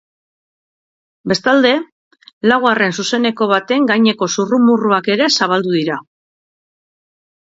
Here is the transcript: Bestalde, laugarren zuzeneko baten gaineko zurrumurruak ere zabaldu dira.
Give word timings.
Bestalde, 1.31 1.73
laugarren 2.51 2.95
zuzeneko 3.03 3.47
baten 3.51 3.85
gaineko 3.91 4.29
zurrumurruak 4.39 5.11
ere 5.17 5.29
zabaldu 5.37 5.75
dira. 5.77 5.99